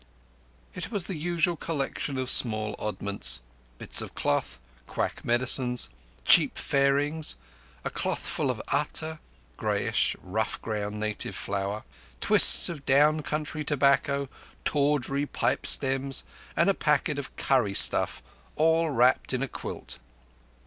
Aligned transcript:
It 0.73 0.89
was 0.89 1.03
the 1.03 1.15
usual 1.15 1.55
collection 1.55 2.17
of 2.17 2.31
small 2.31 2.75
oddments: 2.79 3.39
bits 3.77 4.01
of 4.01 4.15
cloth, 4.15 4.59
quack 4.87 5.23
medicines, 5.23 5.91
cheap 6.25 6.57
fairings, 6.57 7.35
a 7.85 7.91
clothful 7.91 8.49
of 8.49 8.59
atta—greyish, 8.69 10.15
rough 10.23 10.59
ground 10.59 10.99
native 10.99 11.35
flour—twists 11.35 12.67
of 12.67 12.83
down 12.83 13.21
country 13.21 13.63
tobacco, 13.63 14.27
tawdry 14.65 15.27
pipe 15.27 15.67
stems, 15.67 16.23
and 16.57 16.67
a 16.67 16.73
packet 16.73 17.19
of 17.19 17.35
curry 17.35 17.75
stuff, 17.75 18.23
all 18.55 18.89
wrapped 18.89 19.33
in 19.33 19.43
a 19.43 19.47
quilt. 19.47 19.99